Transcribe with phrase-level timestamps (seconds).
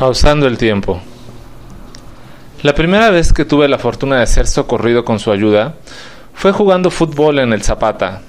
[0.00, 0.98] Pausando el tiempo.
[2.62, 5.74] La primera vez que tuve la fortuna de ser socorrido con su ayuda
[6.32, 8.22] fue jugando fútbol en el Zapata.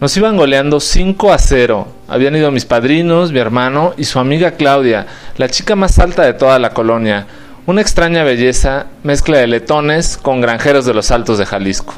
[0.00, 1.88] Nos iban goleando 5 a 0.
[2.08, 6.32] Habían ido mis padrinos, mi hermano y su amiga Claudia, la chica más alta de
[6.32, 7.26] toda la colonia.
[7.66, 11.92] Una extraña belleza, mezcla de letones con granjeros de los altos de Jalisco.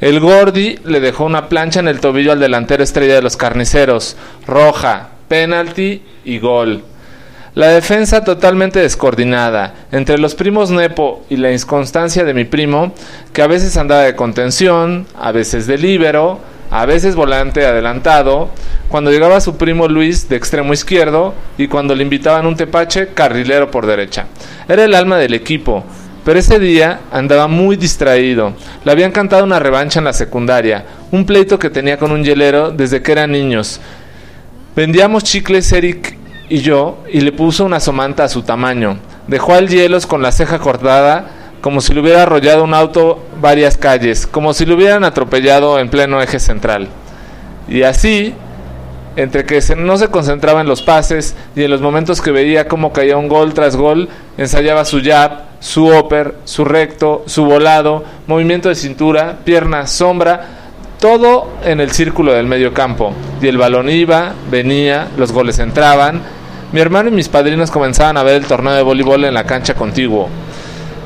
[0.00, 4.16] El Gordi le dejó una plancha en el tobillo al delantero estrella de los carniceros,
[4.48, 6.82] roja, penalti y gol.
[7.54, 12.94] La defensa totalmente descoordinada, entre los primos Nepo y la inconstancia de mi primo,
[13.34, 18.48] que a veces andaba de contención, a veces de líbero, a veces volante adelantado,
[18.88, 23.70] cuando llegaba su primo Luis de extremo izquierdo y cuando le invitaban un tepache, carrilero
[23.70, 24.28] por derecha.
[24.66, 25.84] Era el alma del equipo,
[26.24, 28.54] pero ese día andaba muy distraído.
[28.82, 32.70] Le habían cantado una revancha en la secundaria, un pleito que tenía con un hielero
[32.70, 33.78] desde que eran niños.
[34.74, 38.98] Vendíamos chicles Eric y yo y le puso una somanta a su tamaño.
[39.26, 41.26] Dejó al hielos con la ceja cortada
[41.62, 45.88] como si le hubiera arrollado un auto varias calles, como si lo hubieran atropellado en
[45.88, 46.88] pleno eje central.
[47.68, 48.34] Y así,
[49.14, 52.92] entre que no se concentraba en los pases y en los momentos que veía cómo
[52.92, 58.68] caía un gol tras gol, ensayaba su jab, su upper, su recto, su volado, movimiento
[58.68, 60.61] de cintura, pierna, sombra,
[61.02, 63.12] todo en el círculo del medio campo.
[63.42, 66.22] Y el balón iba, venía, los goles entraban.
[66.70, 69.74] Mi hermano y mis padrinos comenzaban a ver el torneo de voleibol en la cancha
[69.74, 70.28] contiguo.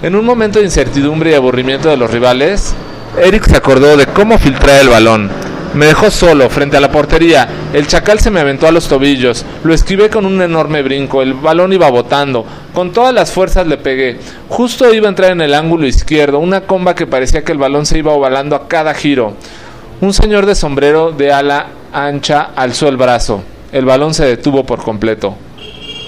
[0.02, 2.74] En un momento de incertidumbre y aburrimiento de los rivales,
[3.18, 5.30] Eric se acordó de cómo filtrar el balón.
[5.72, 7.48] Me dejó solo frente a la portería.
[7.72, 9.46] El chacal se me aventó a los tobillos.
[9.64, 11.22] Lo esquivé con un enorme brinco.
[11.22, 12.44] El balón iba botando.
[12.74, 14.18] Con todas las fuerzas le pegué.
[14.50, 16.38] Justo iba a entrar en el ángulo izquierdo.
[16.38, 19.34] Una comba que parecía que el balón se iba ovalando a cada giro.
[19.98, 23.42] Un señor de sombrero de ala ancha alzó el brazo.
[23.72, 25.36] El balón se detuvo por completo.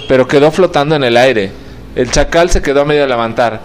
[0.08, 1.52] Pero quedó flotando en el aire.
[1.94, 3.60] El chacal se quedó a medio levantar.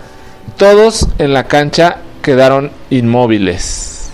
[0.58, 4.12] Todos en la cancha quedaron inmóviles.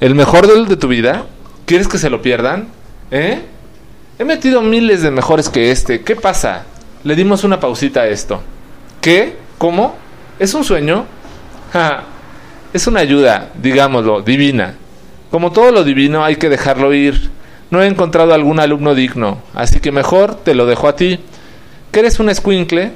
[0.00, 1.26] ¿El mejor gol de tu vida?
[1.66, 2.68] ¿Quieres que se lo pierdan?
[3.10, 3.42] ¿Eh?
[4.18, 6.02] He metido miles de mejores que este.
[6.02, 6.64] ¿Qué pasa?
[7.04, 8.40] Le dimos una pausita a esto.
[9.02, 9.36] ¿Qué?
[9.58, 9.94] ¿Cómo?
[10.38, 11.04] ¿Es un sueño?
[12.72, 14.74] Es una ayuda, digámoslo, divina.
[15.30, 17.30] Como todo lo divino hay que dejarlo ir.
[17.70, 21.20] No he encontrado algún alumno digno, así que mejor te lo dejo a ti.
[21.92, 22.92] ¿Que eres un escuincle?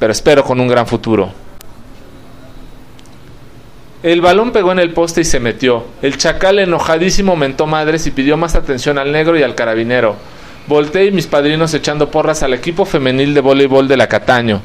[0.00, 1.30] pero espero con un gran futuro.
[4.02, 5.84] El balón pegó en el poste y se metió.
[6.00, 10.16] El chacal enojadísimo mentó madres y pidió más atención al negro y al carabinero.
[10.66, 14.62] Volté y mis padrinos echando porras al equipo femenil de voleibol de la Cataño.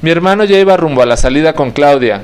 [0.00, 2.22] Mi hermano ya iba rumbo a la salida con Claudia.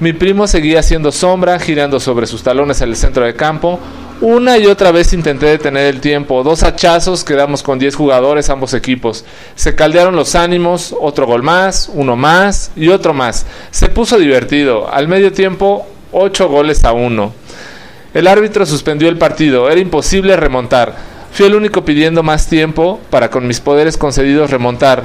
[0.00, 3.78] Mi primo seguía haciendo sombra, girando sobre sus talones en el centro de campo.
[4.22, 6.42] Una y otra vez intenté detener el tiempo.
[6.42, 9.26] Dos hachazos, quedamos con 10 jugadores ambos equipos.
[9.56, 13.44] Se caldearon los ánimos, otro gol más, uno más y otro más.
[13.70, 14.90] Se puso divertido.
[14.90, 17.34] Al medio tiempo, 8 goles a 1.
[18.14, 19.68] El árbitro suspendió el partido.
[19.68, 20.96] Era imposible remontar.
[21.30, 25.04] Fui el único pidiendo más tiempo para con mis poderes concedidos remontar.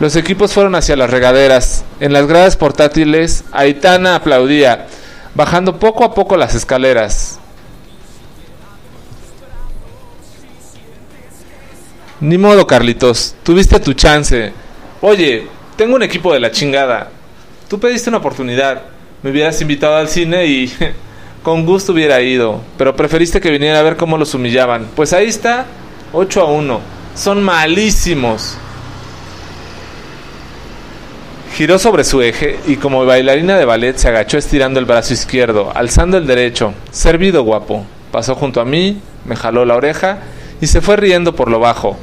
[0.00, 1.84] Los equipos fueron hacia las regaderas.
[1.98, 4.86] En las gradas portátiles, Aitana aplaudía,
[5.34, 7.40] bajando poco a poco las escaleras.
[12.20, 14.52] Ni modo, Carlitos, tuviste tu chance.
[15.00, 17.10] Oye, tengo un equipo de la chingada.
[17.68, 18.82] Tú pediste una oportunidad.
[19.22, 20.72] Me hubieras invitado al cine y
[21.42, 24.86] con gusto hubiera ido, pero preferiste que viniera a ver cómo los humillaban.
[24.94, 25.66] Pues ahí está,
[26.12, 26.80] 8 a 1.
[27.16, 28.58] Son malísimos.
[31.58, 35.72] Giró sobre su eje y como bailarina de ballet se agachó estirando el brazo izquierdo,
[35.74, 36.72] alzando el derecho.
[36.92, 37.84] Servido, guapo.
[38.12, 40.18] Pasó junto a mí, me jaló la oreja
[40.60, 41.96] y se fue riendo por lo bajo.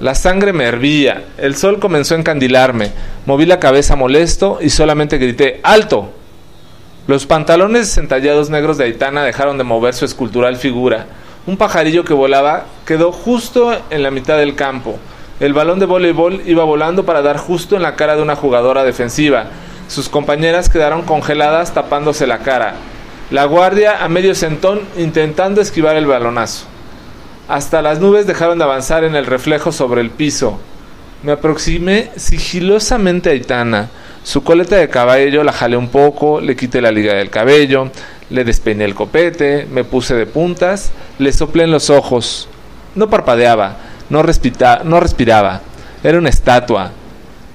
[0.00, 2.92] La sangre me hervía, el sol comenzó a encandilarme,
[3.26, 6.08] moví la cabeza molesto y solamente grité ¡Alto!
[7.06, 11.04] Los pantalones entallados negros de Aitana dejaron de mover su escultural figura.
[11.46, 14.98] Un pajarillo que volaba quedó justo en la mitad del campo.
[15.38, 18.84] El balón de voleibol iba volando para dar justo en la cara de una jugadora
[18.84, 19.46] defensiva.
[19.86, 22.76] Sus compañeras quedaron congeladas tapándose la cara.
[23.30, 26.64] La guardia a medio centón intentando esquivar el balonazo.
[27.48, 30.58] Hasta las nubes dejaron de avanzar en el reflejo sobre el piso.
[31.22, 33.90] Me aproximé sigilosamente a Aitana.
[34.22, 37.90] Su coleta de cabello la jalé un poco, le quité la liga del cabello,
[38.30, 42.48] le despeiné el copete, me puse de puntas, le soplé en los ojos.
[42.94, 43.76] No parpadeaba,
[44.10, 44.22] no,
[44.84, 45.60] no respiraba.
[46.02, 46.92] Era una estatua.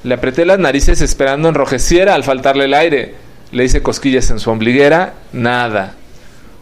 [0.03, 3.15] Le apreté las narices esperando enrojeciera al faltarle el aire.
[3.51, 5.95] Le hice cosquillas en su ombliguera, nada.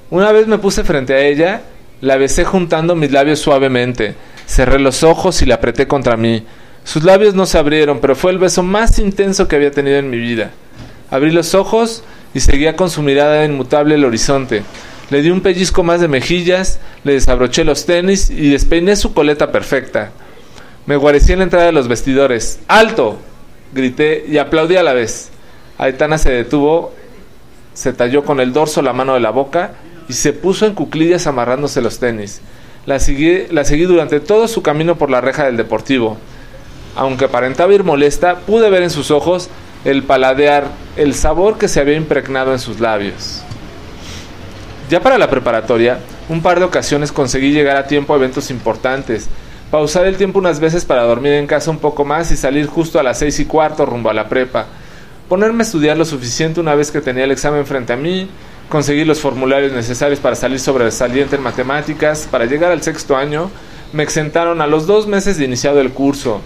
[0.09, 1.61] Una vez me puse frente a ella
[2.01, 4.15] la besé juntando mis labios suavemente.
[4.47, 6.45] Cerré los ojos y la apreté contra mí.
[6.85, 10.09] Sus labios no se abrieron, pero fue el beso más intenso que había tenido en
[10.09, 10.51] mi vida.
[11.11, 12.03] Abrí los ojos
[12.33, 14.63] y seguía con su mirada inmutable el horizonte.
[15.09, 19.51] Le di un pellizco más de mejillas, le desabroché los tenis y despeiné su coleta
[19.51, 20.11] perfecta.
[20.85, 22.59] Me guarecí en la entrada de los vestidores.
[22.67, 23.19] ¡Alto!
[23.73, 25.29] grité y aplaudí a la vez.
[25.77, 26.93] Aitana se detuvo,
[27.73, 29.71] se talló con el dorso la mano de la boca
[30.07, 32.41] y se puso en cuclillas amarrándose los tenis.
[32.85, 36.17] La seguí, la seguí durante todo su camino por la reja del deportivo.
[36.95, 39.49] Aunque aparentaba ir molesta, pude ver en sus ojos
[39.85, 40.65] el paladear,
[40.97, 43.43] el sabor que se había impregnado en sus labios.
[44.89, 45.99] Ya para la preparatoria,
[46.29, 49.29] un par de ocasiones conseguí llegar a tiempo a eventos importantes,
[49.69, 52.99] pausar el tiempo unas veces para dormir en casa un poco más y salir justo
[52.99, 54.65] a las seis y cuarto rumbo a la prepa,
[55.27, 58.31] ponerme a estudiar lo suficiente una vez que tenía el examen frente a mí,
[58.67, 63.51] conseguir los formularios necesarios para salir sobresaliente en matemáticas, para llegar al sexto año,
[63.93, 66.41] me exentaron a los dos meses de iniciado el curso.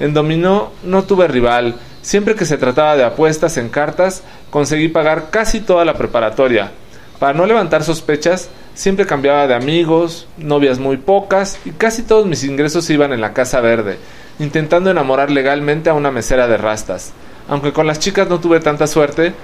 [0.00, 5.30] En dominó no tuve rival, siempre que se trataba de apuestas en cartas, conseguí pagar
[5.30, 6.72] casi toda la preparatoria.
[7.20, 12.44] Para no levantar sospechas, siempre cambiaba de amigos, novias muy pocas y casi todos mis
[12.44, 13.98] ingresos iban en la Casa Verde,
[14.38, 17.12] intentando enamorar legalmente a una mesera de rastas.
[17.46, 19.34] Aunque con las chicas no tuve tanta suerte,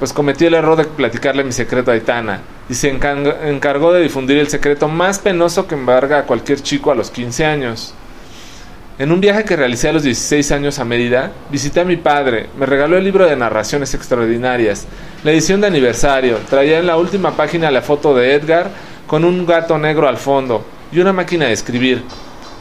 [0.00, 4.38] pues cometí el error de platicarle mi secreto a Aitana y se encargó de difundir
[4.38, 7.94] el secreto más penoso que embarga a cualquier chico a los 15 años.
[8.98, 12.48] En un viaje que realicé a los 16 años a Mérida, visité a mi padre,
[12.58, 14.86] me regaló el libro de narraciones extraordinarias,
[15.24, 18.70] la edición de aniversario, traía en la última página la foto de Edgar
[19.06, 20.62] con un gato negro al fondo
[20.92, 22.02] y una máquina de escribir.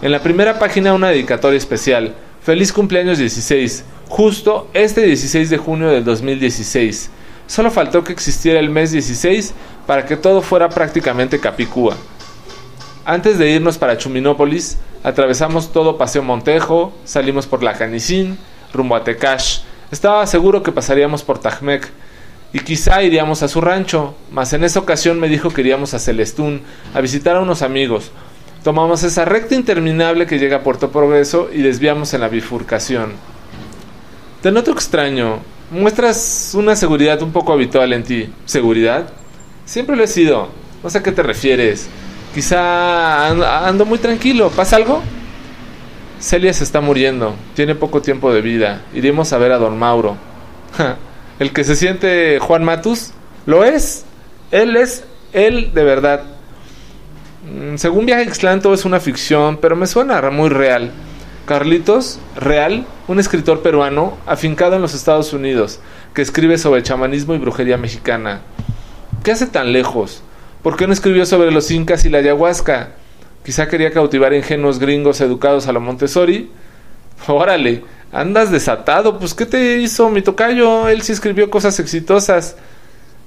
[0.01, 5.89] En la primera página una dedicatoria especial, feliz cumpleaños 16, justo este 16 de junio
[5.89, 7.09] del 2016.
[7.45, 9.53] Solo faltó que existiera el mes 16
[9.85, 11.97] para que todo fuera prácticamente Capicúa.
[13.03, 18.37] Antes de irnos para Chuminópolis, atravesamos todo Paseo Montejo, salimos por la Canicín,
[18.73, 19.59] rumbo a Tecash.
[19.91, 21.89] Estaba seguro que pasaríamos por Tajmec
[22.53, 25.99] y quizá iríamos a su rancho, mas en esa ocasión me dijo que iríamos a
[25.99, 26.61] Celestún
[26.93, 28.11] a visitar a unos amigos.
[28.63, 33.13] Tomamos esa recta interminable que llega a Puerto Progreso y desviamos en la bifurcación.
[34.41, 35.39] Te noto extraño.
[35.71, 38.29] Muestras una seguridad un poco habitual en ti.
[38.45, 39.09] ¿Seguridad?
[39.65, 40.49] Siempre lo he sido.
[40.83, 41.89] No sé a qué te refieres.
[42.33, 44.49] Quizá ando muy tranquilo.
[44.49, 45.01] ¿Pasa algo?
[46.19, 47.35] Celia se está muriendo.
[47.55, 48.81] Tiene poco tiempo de vida.
[48.93, 50.15] Iremos a ver a don Mauro.
[51.39, 53.11] El que se siente Juan Matus,
[53.45, 54.05] lo es.
[54.51, 56.23] Él es él de verdad.
[57.43, 60.91] Mm, según Viaje Ixtlán todo es una ficción, pero me suena muy real.
[61.45, 65.79] Carlitos Real, un escritor peruano afincado en los Estados Unidos,
[66.13, 68.41] que escribe sobre chamanismo y brujería mexicana.
[69.23, 70.21] ¿Qué hace tan lejos?
[70.63, 72.89] ¿Por qué no escribió sobre los incas y la ayahuasca?
[73.43, 76.51] Quizá quería cautivar ingenuos gringos educados a la Montessori.
[77.27, 80.87] Órale, andas desatado, pues ¿qué te hizo mi tocayo?
[80.87, 82.55] Él sí escribió cosas exitosas.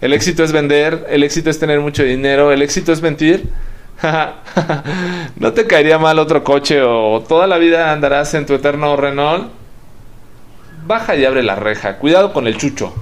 [0.00, 3.48] El éxito es vender, el éxito es tener mucho dinero, el éxito es mentir.
[5.36, 9.50] ¿No te caería mal otro coche o toda la vida andarás en tu eterno Renault?
[10.86, 12.94] Baja y abre la reja, cuidado con el chucho.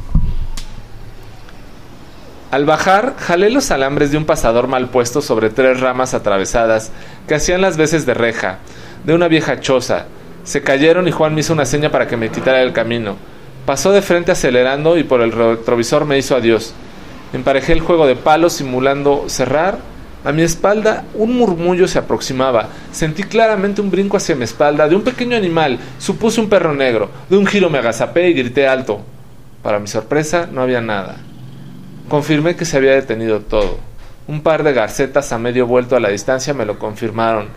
[2.52, 6.92] Al bajar, jalé los alambres de un pasador mal puesto sobre tres ramas atravesadas
[7.26, 8.58] que hacían las veces de reja,
[9.04, 10.04] de una vieja choza.
[10.44, 13.16] Se cayeron y Juan me hizo una seña para que me quitara el camino.
[13.64, 16.74] Pasó de frente acelerando y por el retrovisor me hizo adiós.
[17.32, 19.78] Emparejé el juego de palos simulando cerrar.
[20.22, 22.68] A mi espalda un murmullo se aproximaba.
[22.92, 25.78] Sentí claramente un brinco hacia mi espalda de un pequeño animal.
[25.98, 27.08] Supuse un perro negro.
[27.30, 29.00] De un giro me agazapé y grité alto.
[29.62, 31.31] Para mi sorpresa no había nada.
[32.12, 33.78] Confirmé que se había detenido todo.
[34.28, 37.48] Un par de garcetas a medio vuelto a la distancia me lo confirmaron.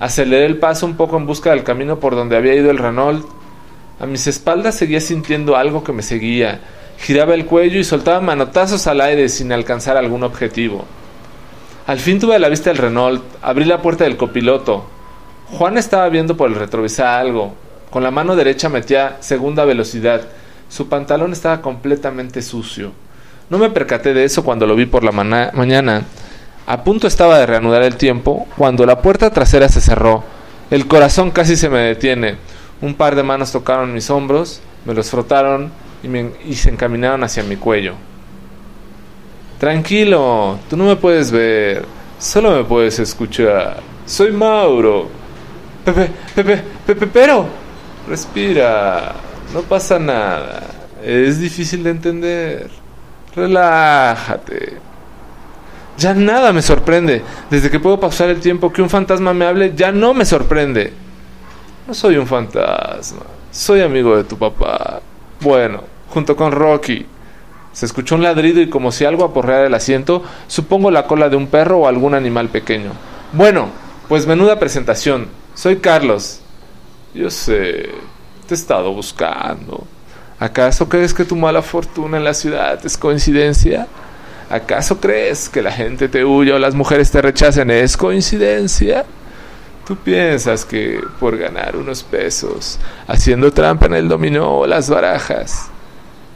[0.00, 3.24] Aceleré el paso un poco en busca del camino por donde había ido el Renault.
[4.00, 6.62] A mis espaldas seguía sintiendo algo que me seguía.
[6.98, 10.84] Giraba el cuello y soltaba manotazos al aire sin alcanzar algún objetivo.
[11.86, 14.84] Al fin tuve la vista el Renault, abrí la puerta del copiloto.
[15.52, 17.54] Juan estaba viendo por el retrovisor algo.
[17.88, 20.22] Con la mano derecha metía segunda velocidad.
[20.68, 22.90] Su pantalón estaba completamente sucio.
[23.52, 26.04] No me percaté de eso cuando lo vi por la mañana.
[26.66, 30.24] A punto estaba de reanudar el tiempo cuando la puerta trasera se cerró.
[30.70, 32.36] El corazón casi se me detiene.
[32.80, 35.70] Un par de manos tocaron mis hombros, me los frotaron
[36.02, 36.08] y,
[36.50, 37.92] y se encaminaron hacia mi cuello.
[39.60, 41.84] Tranquilo, tú no me puedes ver,
[42.18, 43.80] solo me puedes escuchar.
[44.06, 45.10] Soy Mauro.
[45.84, 47.44] Pepe, Pepe, Pepe, pero...
[48.08, 49.12] Respira,
[49.52, 50.62] no pasa nada.
[51.04, 52.81] Es difícil de entender.
[53.34, 54.78] Relájate.
[55.96, 57.22] Ya nada me sorprende.
[57.50, 60.92] Desde que puedo pasar el tiempo que un fantasma me hable, ya no me sorprende.
[61.86, 63.22] No soy un fantasma.
[63.50, 65.00] Soy amigo de tu papá.
[65.40, 67.06] Bueno, junto con Rocky.
[67.72, 71.36] Se escuchó un ladrido y como si algo aporreara el asiento, supongo la cola de
[71.36, 72.92] un perro o algún animal pequeño.
[73.32, 73.68] Bueno,
[74.08, 75.28] pues menuda presentación.
[75.54, 76.40] Soy Carlos.
[77.14, 77.90] Yo sé,
[78.46, 79.84] te he estado buscando.
[80.42, 83.86] ¿Acaso crees que tu mala fortuna en la ciudad es coincidencia?
[84.50, 89.04] ¿Acaso crees que la gente te huye o las mujeres te rechacen es coincidencia?
[89.86, 95.68] ¿Tú piensas que por ganar unos pesos, haciendo trampa en el dominó o las barajas,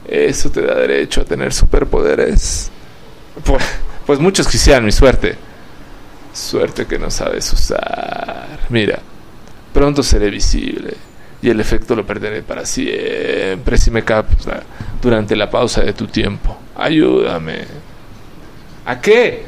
[0.07, 2.71] eso te da derecho a tener superpoderes?
[3.43, 3.61] Pues,
[4.05, 5.35] pues muchos quisieran mi suerte.
[6.33, 8.59] Suerte que no sabes usar.
[8.69, 8.99] Mira,
[9.73, 10.95] pronto seré visible
[11.41, 14.63] y el efecto lo perderé para siempre si me capta
[15.01, 16.57] durante la pausa de tu tiempo.
[16.75, 17.65] Ayúdame.
[18.85, 19.45] ¿A qué?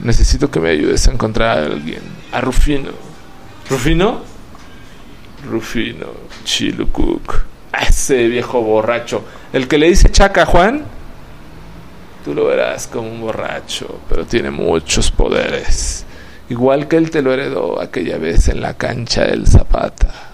[0.00, 2.02] Necesito que me ayudes a encontrar a alguien.
[2.32, 2.90] A Rufino.
[3.68, 4.22] ¿Rufino?
[5.48, 6.06] Rufino,
[6.44, 7.44] Chilucuc.
[7.88, 9.24] Ese viejo borracho.
[9.52, 10.84] El que le dice chaca a Juan.
[12.24, 16.04] Tú lo verás como un borracho, pero tiene muchos poderes.
[16.48, 20.29] Igual que él te lo heredó aquella vez en la cancha del Zapata.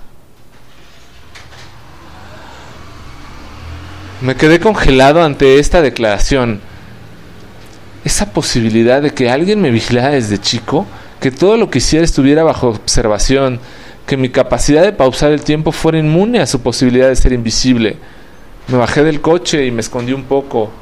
[4.27, 6.59] Me quedé congelado ante esta declaración
[8.05, 10.85] esa posibilidad de que alguien me vigilara desde chico,
[11.21, 13.61] que todo lo que hiciera estuviera bajo observación,
[14.05, 17.99] que mi capacidad de pausar el tiempo fuera inmune a su posibilidad de ser invisible.
[18.67, 20.73] Me bajé del coche y me escondí un poco.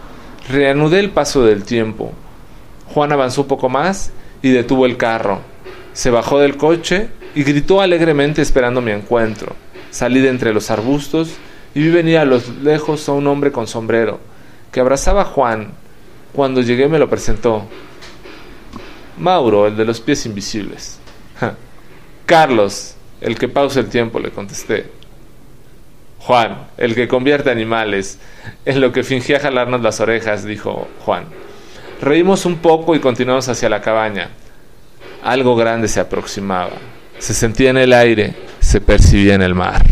[0.49, 2.13] Reanudé el paso del tiempo.
[2.95, 4.11] Juan avanzó un poco más
[4.41, 5.43] y detuvo el carro.
[5.93, 9.55] Se bajó del coche y gritó alegremente esperando mi encuentro.
[9.91, 11.37] Salí de entre los arbustos
[11.75, 14.21] y vi venir a lo lejos a un hombre con sombrero,
[14.71, 15.73] que abrazaba a Juan
[16.33, 17.64] cuando llegué me lo presentó.
[19.19, 20.99] Mauro, el de los pies invisibles.
[22.26, 24.87] Carlos, el que pausa el tiempo, le contesté.
[26.19, 28.19] Juan, el que convierte animales.
[28.64, 31.26] En lo que fingía jalarnos las orejas, dijo Juan.
[32.00, 34.31] Reímos un poco y continuamos hacia la cabaña.
[35.23, 36.73] Algo grande se aproximaba.
[37.19, 39.83] Se sentía en el aire, se percibía en el mar.